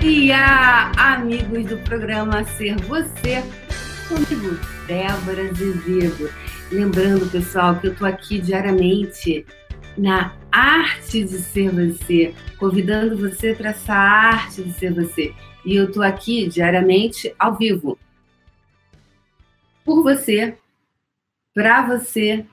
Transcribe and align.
dia, 0.00 0.92
amigos 0.96 1.66
do 1.66 1.78
programa 1.78 2.44
Ser 2.44 2.76
Você, 2.82 3.42
comigo, 4.08 4.56
Débora 4.86 5.50
Azevedo. 5.50 6.30
Lembrando, 6.70 7.28
pessoal, 7.30 7.80
que 7.80 7.88
eu 7.88 7.92
estou 7.92 8.06
aqui 8.06 8.38
diariamente 8.40 9.44
na 9.96 10.36
arte 10.52 11.24
de 11.24 11.38
ser 11.38 11.70
você, 11.70 12.32
convidando 12.58 13.16
você 13.16 13.54
para 13.54 13.70
essa 13.70 13.92
arte 13.92 14.62
de 14.62 14.72
ser 14.72 14.94
você. 14.94 15.34
E 15.66 15.74
eu 15.74 15.86
estou 15.86 16.04
aqui 16.04 16.48
diariamente 16.48 17.34
ao 17.36 17.56
vivo. 17.56 17.98
Por 19.84 20.04
você, 20.04 20.56
para 21.52 21.82
você 21.82 22.46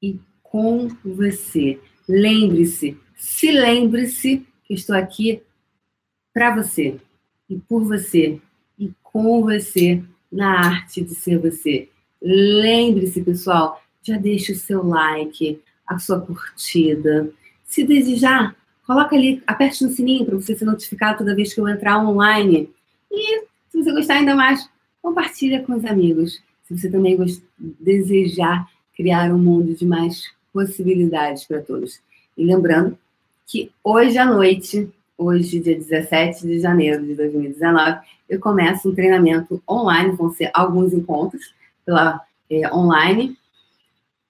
e 0.00 0.18
com 0.42 0.88
você. 1.04 1.78
Lembre-se, 2.08 2.96
se 3.14 3.52
lembre-se 3.52 4.46
que 4.64 4.72
estou 4.72 4.96
aqui 4.96 5.42
para 6.36 6.54
você 6.54 7.00
e 7.48 7.56
por 7.56 7.82
você 7.82 8.38
e 8.78 8.92
com 9.02 9.40
você 9.40 10.02
na 10.30 10.66
arte 10.66 11.00
de 11.00 11.14
ser 11.14 11.38
você. 11.38 11.88
Lembre-se, 12.20 13.22
pessoal, 13.22 13.82
já 14.02 14.18
deixe 14.18 14.52
o 14.52 14.54
seu 14.54 14.86
like, 14.86 15.58
a 15.86 15.98
sua 15.98 16.20
curtida. 16.20 17.30
Se 17.64 17.84
desejar, 17.84 18.54
coloca 18.86 19.16
ali, 19.16 19.42
aperte 19.46 19.82
no 19.82 19.90
sininho 19.90 20.26
para 20.26 20.34
você 20.34 20.54
ser 20.54 20.66
notificado 20.66 21.16
toda 21.16 21.34
vez 21.34 21.54
que 21.54 21.60
eu 21.60 21.66
entrar 21.66 22.04
online. 22.04 22.68
E 23.10 23.40
se 23.70 23.82
você 23.82 23.90
gostar 23.92 24.16
ainda 24.16 24.34
mais, 24.34 24.68
compartilha 25.00 25.62
com 25.62 25.74
os 25.74 25.86
amigos. 25.86 26.42
Se 26.64 26.76
você 26.76 26.90
também 26.90 27.16
desejar 27.80 28.68
criar 28.94 29.32
um 29.32 29.38
mundo 29.38 29.74
de 29.74 29.86
mais 29.86 30.30
possibilidades 30.52 31.44
para 31.44 31.62
todos. 31.62 31.98
E 32.36 32.44
lembrando 32.44 32.98
que 33.46 33.70
hoje 33.82 34.18
à 34.18 34.26
noite, 34.26 34.86
hoje, 35.16 35.60
dia 35.60 35.76
17 35.76 36.46
de 36.46 36.60
janeiro 36.60 37.04
de 37.04 37.14
2019, 37.14 38.00
eu 38.28 38.40
começo 38.40 38.90
um 38.90 38.94
treinamento 38.94 39.62
online, 39.68 40.16
vão 40.16 40.30
ser 40.32 40.50
alguns 40.52 40.92
encontros 40.92 41.54
pela 41.84 42.20
é, 42.50 42.72
online, 42.72 43.36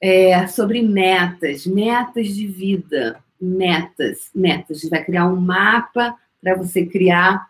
é, 0.00 0.46
sobre 0.46 0.82
metas, 0.82 1.66
metas 1.66 2.28
de 2.28 2.46
vida, 2.46 3.22
metas, 3.40 4.30
metas. 4.34 4.78
A 4.78 4.80
gente 4.80 4.90
vai 4.90 5.04
criar 5.04 5.26
um 5.26 5.36
mapa 5.36 6.14
para 6.40 6.54
você 6.54 6.86
criar 6.86 7.48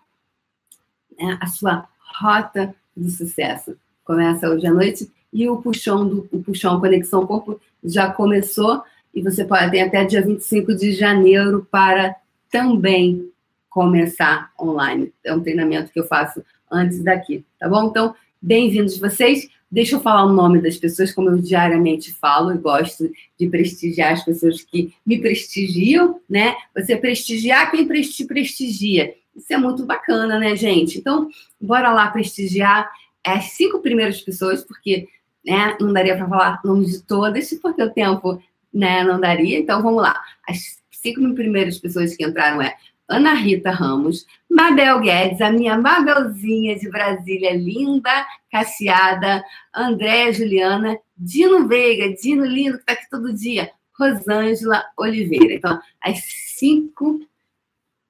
né, 1.18 1.36
a 1.40 1.46
sua 1.46 1.86
rota 2.20 2.74
de 2.96 3.10
sucesso. 3.10 3.76
Começa 4.04 4.48
hoje 4.48 4.66
à 4.66 4.72
noite 4.72 5.10
e 5.32 5.48
o 5.48 5.60
puxão 5.60 6.08
do 6.08 6.28
o 6.32 6.42
puxão 6.42 6.80
Conexão 6.80 7.26
Corpo 7.26 7.60
já 7.84 8.10
começou 8.10 8.82
e 9.14 9.22
você 9.22 9.44
pode 9.44 9.70
ter 9.70 9.80
até 9.80 10.04
dia 10.04 10.24
25 10.24 10.74
de 10.74 10.92
janeiro 10.92 11.66
para 11.70 12.16
também 12.50 13.30
começar 13.68 14.50
online. 14.60 15.12
É 15.24 15.34
um 15.34 15.40
treinamento 15.40 15.92
que 15.92 16.00
eu 16.00 16.06
faço 16.06 16.42
antes 16.70 17.02
daqui, 17.02 17.44
tá 17.58 17.68
bom? 17.68 17.88
Então, 17.88 18.14
bem-vindos 18.40 18.98
vocês. 18.98 19.48
Deixa 19.70 19.96
eu 19.96 20.00
falar 20.00 20.24
o 20.24 20.32
nome 20.32 20.62
das 20.62 20.76
pessoas, 20.76 21.12
como 21.12 21.28
eu 21.28 21.38
diariamente 21.38 22.12
falo, 22.14 22.52
e 22.52 22.58
gosto 22.58 23.10
de 23.38 23.48
prestigiar 23.48 24.14
as 24.14 24.24
pessoas 24.24 24.62
que 24.62 24.94
me 25.04 25.20
prestigiam, 25.20 26.20
né? 26.28 26.56
Você 26.74 26.96
prestigiar 26.96 27.70
quem 27.70 27.86
te 27.86 28.24
prestigia. 28.24 29.14
Isso 29.36 29.52
é 29.52 29.58
muito 29.58 29.84
bacana, 29.84 30.38
né, 30.38 30.56
gente? 30.56 30.98
Então, 30.98 31.28
bora 31.60 31.92
lá 31.92 32.10
prestigiar 32.10 32.90
as 33.24 33.52
cinco 33.52 33.80
primeiras 33.80 34.22
pessoas, 34.22 34.64
porque 34.64 35.06
né, 35.44 35.76
não 35.78 35.92
daria 35.92 36.16
para 36.16 36.28
falar 36.28 36.60
o 36.64 36.68
nome 36.68 36.86
de 36.86 37.02
todas, 37.02 37.52
porque 37.60 37.82
o 37.82 37.90
tempo 37.90 38.42
né, 38.72 39.04
não 39.04 39.20
daria. 39.20 39.58
Então, 39.58 39.82
vamos 39.82 40.02
lá. 40.02 40.18
As 40.48 40.77
cinco 41.00 41.34
primeiras 41.34 41.78
pessoas 41.78 42.16
que 42.16 42.24
entraram 42.24 42.60
é 42.60 42.76
Ana 43.08 43.32
Rita 43.32 43.70
Ramos, 43.70 44.26
Mabel 44.50 45.00
Guedes, 45.00 45.40
a 45.40 45.50
minha 45.50 45.78
Mabelzinha 45.78 46.78
de 46.78 46.90
Brasília, 46.90 47.54
linda, 47.54 48.26
cacheada, 48.52 49.42
Andréa 49.74 50.32
Juliana, 50.32 50.98
Dino 51.16 51.66
Veiga, 51.66 52.14
Dino 52.14 52.44
lindo, 52.44 52.76
que 52.76 52.82
está 52.82 52.92
aqui 52.92 53.08
todo 53.10 53.32
dia, 53.32 53.70
Rosângela 53.98 54.84
Oliveira. 54.96 55.54
Então, 55.54 55.80
as 56.02 56.20
cinco, 56.58 57.20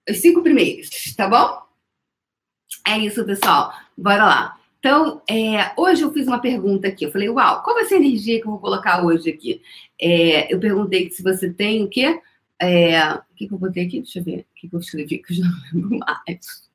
os 0.08 0.18
cinco 0.18 0.42
primeiros, 0.42 0.90
tá 1.16 1.28
bom? 1.28 1.62
É 2.86 2.98
isso, 2.98 3.24
pessoal. 3.24 3.72
Bora 3.96 4.24
lá. 4.24 4.58
Então, 4.80 5.22
é, 5.28 5.72
hoje 5.76 6.02
eu 6.02 6.12
fiz 6.12 6.26
uma 6.26 6.40
pergunta 6.40 6.88
aqui. 6.88 7.04
Eu 7.04 7.12
falei, 7.12 7.28
uau, 7.28 7.62
qual 7.62 7.76
vai 7.76 7.84
ser 7.84 7.96
a 7.96 7.98
energia 7.98 8.40
que 8.40 8.46
eu 8.46 8.50
vou 8.52 8.60
colocar 8.60 9.04
hoje 9.04 9.30
aqui? 9.30 9.62
É, 10.00 10.52
eu 10.52 10.58
perguntei 10.58 11.10
se 11.10 11.22
você 11.22 11.52
tem 11.52 11.84
o 11.84 11.88
quê? 11.88 12.20
É, 12.60 13.14
o 13.14 13.22
que, 13.36 13.46
que 13.46 13.54
eu 13.54 13.58
botei 13.58 13.86
aqui? 13.86 14.00
Deixa 14.00 14.18
eu 14.18 14.24
ver. 14.24 14.40
O 14.40 14.54
que, 14.54 14.68
que 14.68 14.74
eu 14.74 14.80
escrevi 14.80 15.18
que 15.18 15.32
eu 15.32 15.36
já 15.36 15.44
não 15.44 15.58
lembro 15.72 15.98
mais. 15.98 16.70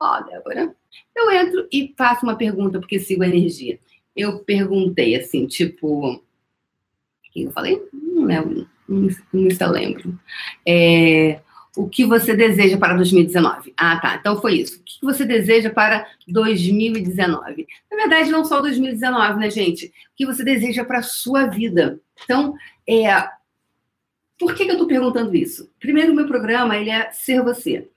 Ó, 0.00 0.20
Débora. 0.22 0.74
Eu 1.14 1.30
entro 1.30 1.68
e 1.72 1.92
faço 1.96 2.24
uma 2.24 2.36
pergunta, 2.36 2.78
porque 2.78 3.00
sigo 3.00 3.22
a 3.22 3.28
energia. 3.28 3.78
Eu 4.14 4.38
perguntei 4.40 5.16
assim, 5.16 5.46
tipo. 5.46 6.12
O 6.14 6.22
que 7.32 7.42
eu 7.42 7.50
falei? 7.50 7.82
Não 7.92 8.24
lembro. 8.24 8.68
Não, 8.88 9.08
não 9.32 9.50
se 9.50 9.66
lembro. 9.66 10.18
É, 10.66 11.40
o 11.76 11.88
que 11.88 12.04
você 12.04 12.36
deseja 12.36 12.76
para 12.76 12.94
2019? 12.94 13.74
Ah, 13.76 13.98
tá. 13.98 14.16
Então 14.16 14.40
foi 14.40 14.60
isso. 14.60 14.78
O 14.78 14.84
que 14.84 14.98
você 15.02 15.24
deseja 15.24 15.70
para 15.70 16.06
2019? 16.28 17.66
Na 17.90 17.96
verdade, 17.96 18.30
não 18.30 18.44
só 18.44 18.60
2019, 18.60 19.40
né, 19.40 19.50
gente? 19.50 19.86
O 19.86 19.90
que 20.16 20.26
você 20.26 20.44
deseja 20.44 20.84
para 20.84 21.00
a 21.00 21.02
sua 21.02 21.46
vida? 21.46 22.00
Então, 22.22 22.54
é, 22.88 23.08
por 24.44 24.54
que, 24.54 24.64
que 24.64 24.70
eu 24.70 24.74
estou 24.74 24.86
perguntando 24.86 25.34
isso? 25.34 25.70
Primeiro, 25.80 26.12
o 26.12 26.14
meu 26.14 26.26
programa 26.26 26.76
ele 26.76 26.90
é 26.90 27.10
Ser 27.12 27.42
Você. 27.42 27.88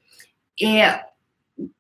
É, 0.62 1.04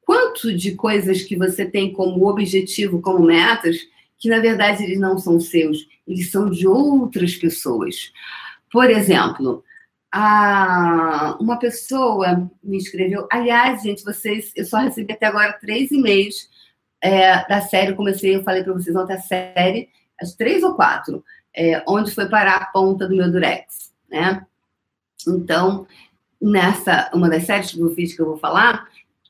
quanto 0.01 0.53
de 0.53 0.75
coisas 0.75 1.23
que 1.23 1.37
você 1.37 1.65
tem 1.65 1.93
como 1.93 2.27
objetivo, 2.27 3.01
como 3.01 3.25
metas, 3.25 3.77
que 4.17 4.29
na 4.29 4.39
verdade 4.39 4.83
eles 4.83 4.99
não 4.99 5.17
são 5.17 5.39
seus, 5.39 5.87
eles 6.05 6.29
são 6.31 6.49
de 6.49 6.67
outras 6.67 7.35
pessoas. 7.35 8.11
Por 8.69 8.89
exemplo, 8.89 9.63
a, 10.11 11.37
uma 11.39 11.57
pessoa 11.57 12.51
me 12.61 12.77
escreveu. 12.77 13.25
Aliás, 13.31 13.83
gente, 13.83 14.03
vocês, 14.03 14.51
eu 14.53 14.65
só 14.65 14.79
recebi 14.79 15.13
até 15.13 15.27
agora 15.27 15.53
três 15.53 15.91
e-mails 15.91 16.49
é, 17.01 17.47
da 17.47 17.61
série. 17.61 17.91
Eu 17.91 17.95
comecei, 17.95 18.35
eu 18.35 18.43
falei 18.43 18.63
para 18.65 18.73
vocês 18.73 18.95
ontem 18.97 19.13
a 19.13 19.21
série, 19.21 19.87
as 20.19 20.33
três 20.35 20.61
ou 20.61 20.75
quatro, 20.75 21.23
é, 21.55 21.81
onde 21.87 22.13
foi 22.13 22.27
parar 22.27 22.57
a 22.57 22.65
ponta 22.65 23.07
do 23.07 23.15
meu 23.15 23.31
durex 23.31 23.87
né? 24.09 24.45
Então, 25.25 25.87
nessa, 26.41 27.09
uma 27.13 27.29
das 27.29 27.43
séries 27.43 27.71
que 27.71 28.15
que 28.15 28.21
eu 28.21 28.25
vou 28.25 28.37
falar, 28.37 28.87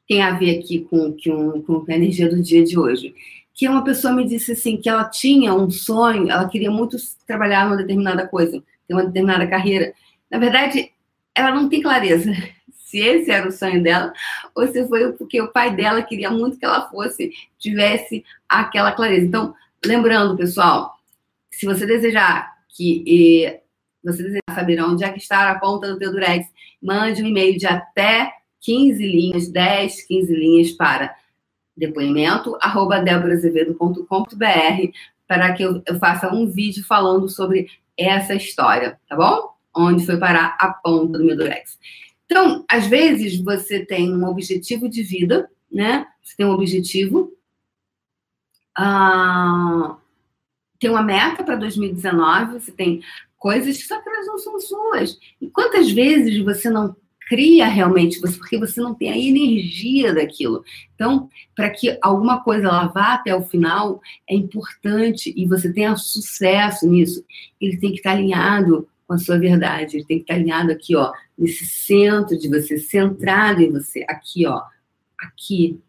tem 0.07 0.21
a 0.21 0.31
ver 0.31 0.59
aqui 0.59 0.87
com, 0.89 1.15
com, 1.23 1.61
com 1.61 1.85
a 1.87 1.95
energia 1.95 2.29
do 2.29 2.41
dia 2.41 2.63
de 2.63 2.77
hoje. 2.77 3.13
Que 3.53 3.67
uma 3.67 3.83
pessoa 3.83 4.13
me 4.13 4.25
disse 4.25 4.53
assim, 4.53 4.77
que 4.77 4.89
ela 4.89 5.05
tinha 5.05 5.53
um 5.53 5.69
sonho, 5.69 6.29
ela 6.29 6.47
queria 6.47 6.71
muito 6.71 6.97
trabalhar 7.25 7.65
numa 7.65 7.77
determinada 7.77 8.27
coisa, 8.27 8.63
ter 8.87 8.93
uma 8.93 9.05
determinada 9.05 9.47
carreira. 9.47 9.93
Na 10.29 10.37
verdade, 10.37 10.91
ela 11.35 11.51
não 11.51 11.67
tem 11.67 11.81
clareza 11.81 12.31
se 12.71 12.99
esse 12.99 13.29
era 13.29 13.47
o 13.47 13.51
sonho 13.51 13.83
dela 13.83 14.13
ou 14.55 14.65
se 14.67 14.87
foi 14.87 15.11
porque 15.13 15.41
o 15.41 15.51
pai 15.51 15.75
dela 15.75 16.01
queria 16.01 16.31
muito 16.31 16.57
que 16.57 16.65
ela 16.65 16.89
fosse, 16.89 17.31
tivesse 17.59 18.23
aquela 18.47 18.91
clareza. 18.91 19.25
Então, 19.25 19.53
lembrando, 19.85 20.37
pessoal, 20.37 20.95
se 21.49 21.65
você 21.65 21.85
desejar 21.85 22.55
que 22.69 23.59
você 24.07 24.23
desejar 24.23 24.41
saber 24.53 24.81
onde 24.81 25.03
é 25.03 25.12
que 25.12 25.19
está 25.19 25.51
a 25.51 25.59
ponta 25.59 25.91
do 25.91 26.00
teu 26.00 26.12
durex, 26.12 26.47
mande 26.81 27.22
um 27.22 27.28
e-mail 27.28 27.57
de 27.57 27.68
até 27.68 28.34
15 28.62 29.06
linhas, 29.06 29.50
10, 29.50 30.07
15 30.07 30.34
linhas 30.34 30.72
para 30.72 31.16
depoimento 31.75 32.57
arroba 32.59 33.03
para 35.28 35.53
que 35.53 35.64
eu, 35.64 35.84
eu 35.85 35.99
faça 35.99 36.34
um 36.34 36.47
vídeo 36.47 36.84
falando 36.85 37.29
sobre 37.29 37.70
essa 37.97 38.34
história, 38.34 38.99
tá 39.08 39.16
bom? 39.16 39.49
Onde 39.76 40.05
foi 40.05 40.17
parar 40.17 40.55
a 40.59 40.70
ponta 40.70 41.17
do 41.17 41.26
meu 41.26 41.35
durex. 41.35 41.78
Então, 42.26 42.66
às 42.70 42.87
vezes 42.87 43.40
você 43.41 43.85
tem 43.85 44.16
um 44.16 44.26
objetivo 44.26 44.90
de 44.90 45.03
vida, 45.03 45.49
né? 45.72 46.08
Você 46.23 46.35
tem 46.35 46.46
um 46.46 46.52
objetivo, 46.52 47.31
ah, 48.76 49.97
tem 50.79 50.90
uma 50.90 51.02
meta 51.02 51.43
para 51.43 51.55
2019, 51.55 52.59
você 52.59 52.72
tem 52.72 53.02
coisas 53.37 53.85
só 53.85 54.01
que 54.01 54.09
elas 54.09 54.28
não 54.28 54.37
são 54.37 54.59
suas. 54.59 55.17
E 55.41 55.49
quantas 55.49 55.91
vezes 55.91 56.43
você 56.43 56.69
não 56.69 56.95
cria 57.28 57.67
realmente 57.67 58.19
você, 58.19 58.37
porque 58.37 58.57
você 58.57 58.79
não 58.79 58.93
tem 58.93 59.11
a 59.11 59.17
energia 59.17 60.13
daquilo. 60.13 60.63
Então, 60.95 61.29
para 61.55 61.69
que 61.69 61.97
alguma 62.01 62.41
coisa 62.41 62.67
lá 62.67 62.87
vá 62.87 63.13
até 63.13 63.35
o 63.35 63.43
final, 63.43 64.01
é 64.29 64.34
importante 64.34 65.34
e 65.35 65.45
você 65.45 65.72
tenha 65.72 65.95
sucesso 65.95 66.87
nisso, 66.87 67.23
ele 67.59 67.78
tem 67.78 67.91
que 67.91 67.97
estar 67.97 68.11
alinhado 68.11 68.87
com 69.05 69.13
a 69.13 69.17
sua 69.17 69.37
verdade, 69.37 69.97
ele 69.97 70.05
tem 70.05 70.17
que 70.17 70.23
estar 70.23 70.35
alinhado 70.35 70.72
aqui, 70.72 70.95
ó, 70.95 71.11
nesse 71.37 71.66
centro 71.66 72.37
de 72.37 72.47
você, 72.49 72.78
centrado 72.78 73.61
em 73.61 73.72
você, 73.72 74.05
aqui, 74.07 74.45
ó, 74.45 74.61
aqui, 75.19 75.79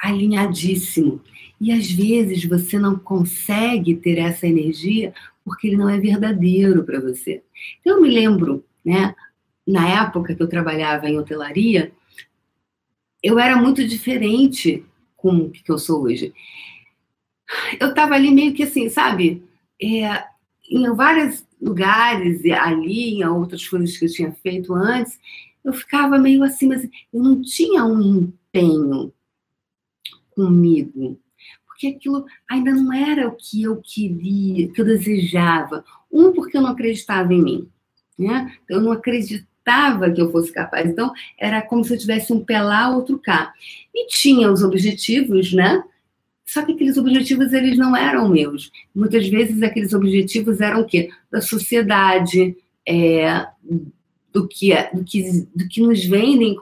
alinhadíssimo. 0.00 1.20
E 1.60 1.72
às 1.72 1.90
vezes 1.90 2.44
você 2.44 2.78
não 2.78 2.96
consegue 2.96 3.96
ter 3.96 4.18
essa 4.18 4.46
energia 4.46 5.12
porque 5.48 5.66
ele 5.66 5.76
não 5.76 5.88
é 5.88 5.98
verdadeiro 5.98 6.84
para 6.84 7.00
você. 7.00 7.42
Então, 7.80 7.96
eu 7.96 8.02
me 8.02 8.10
lembro, 8.10 8.64
né, 8.84 9.14
na 9.66 9.88
época 9.88 10.34
que 10.34 10.42
eu 10.42 10.48
trabalhava 10.48 11.08
em 11.08 11.18
hotelaria, 11.18 11.90
eu 13.22 13.38
era 13.38 13.56
muito 13.56 13.86
diferente 13.86 14.84
com 15.16 15.36
o 15.36 15.50
que 15.50 15.68
eu 15.68 15.78
sou 15.78 16.02
hoje. 16.02 16.32
Eu 17.80 17.88
estava 17.88 18.14
ali 18.14 18.30
meio 18.30 18.54
que 18.54 18.62
assim, 18.62 18.88
sabe? 18.88 19.42
É, 19.82 20.24
em 20.70 20.94
vários 20.94 21.44
lugares, 21.60 22.44
ali, 22.52 23.14
em 23.14 23.24
outras 23.24 23.66
coisas 23.66 23.96
que 23.96 24.04
eu 24.04 24.12
tinha 24.12 24.32
feito 24.32 24.74
antes, 24.74 25.18
eu 25.64 25.72
ficava 25.72 26.18
meio 26.18 26.42
assim, 26.44 26.68
mas 26.68 26.84
eu 26.84 27.22
não 27.22 27.42
tinha 27.42 27.84
um 27.84 28.00
empenho 28.00 29.12
comigo, 30.30 31.18
porque 31.78 31.86
aquilo 31.86 32.26
ainda 32.50 32.72
não 32.72 32.92
era 32.92 33.28
o 33.28 33.36
que 33.36 33.62
eu 33.62 33.80
queria, 33.80 34.68
que 34.68 34.80
eu 34.80 34.84
desejava. 34.84 35.84
Um, 36.12 36.32
porque 36.32 36.56
eu 36.56 36.60
não 36.60 36.70
acreditava 36.70 37.32
em 37.32 37.40
mim, 37.40 37.68
né? 38.18 38.52
Eu 38.68 38.80
não 38.80 38.90
acreditava 38.90 40.10
que 40.10 40.20
eu 40.20 40.32
fosse 40.32 40.52
capaz. 40.52 40.90
Então, 40.90 41.12
era 41.38 41.62
como 41.62 41.84
se 41.84 41.94
eu 41.94 41.98
tivesse 41.98 42.32
um 42.32 42.44
pé 42.44 42.60
lá, 42.60 42.90
outro 42.90 43.16
cá. 43.16 43.52
E 43.94 44.08
tinha 44.08 44.50
os 44.50 44.64
objetivos, 44.64 45.52
né? 45.52 45.80
Só 46.44 46.64
que 46.64 46.72
aqueles 46.72 46.96
objetivos, 46.96 47.52
eles 47.52 47.78
não 47.78 47.94
eram 47.94 48.28
meus. 48.28 48.72
Muitas 48.92 49.28
vezes, 49.28 49.62
aqueles 49.62 49.92
objetivos 49.92 50.60
eram 50.60 50.80
o 50.80 50.86
quê? 50.86 51.10
Da 51.30 51.40
sociedade, 51.40 52.56
é, 52.88 53.46
do, 54.32 54.48
que, 54.48 54.74
do, 54.92 55.04
que, 55.04 55.46
do 55.54 55.68
que 55.68 55.80
nos 55.80 56.04
vendem 56.04 56.56